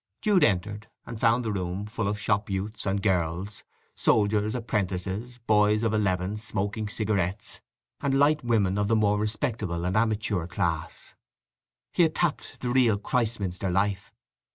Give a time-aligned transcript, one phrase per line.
[0.23, 3.63] Jude entered, and found the room full of shop youths and girls,
[3.95, 7.61] soldiers, apprentices, boys of eleven smoking cigarettes,
[8.01, 11.13] and light women of the more respectable and amateur class.
[11.93, 14.11] He had tapped the real Christminster life.